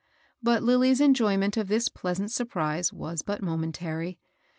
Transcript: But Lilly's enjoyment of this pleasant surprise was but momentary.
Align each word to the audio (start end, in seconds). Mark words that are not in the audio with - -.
But 0.41 0.63
Lilly's 0.63 0.99
enjoyment 0.99 1.57
of 1.57 1.67
this 1.67 1.87
pleasant 1.87 2.31
surprise 2.31 2.91
was 2.91 3.21
but 3.21 3.43
momentary. 3.43 4.17